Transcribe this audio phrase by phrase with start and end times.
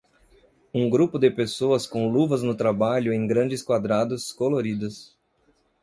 [0.73, 5.15] Um grupo de pessoas com luvas no trabalho em grandes quadrados coloridos.